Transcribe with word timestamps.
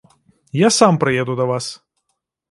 Я 0.59 0.69
сам 0.77 0.97
прыеду 1.03 1.35
да 1.41 1.45
вас. 1.51 1.67